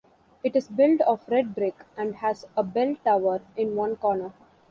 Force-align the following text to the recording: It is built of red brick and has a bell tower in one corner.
It 0.43 0.55
is 0.55 0.67
built 0.67 0.99
of 1.01 1.27
red 1.29 1.53
brick 1.53 1.75
and 1.95 2.15
has 2.15 2.47
a 2.57 2.63
bell 2.63 2.95
tower 3.05 3.43
in 3.55 3.75
one 3.75 3.97
corner. 3.97 4.33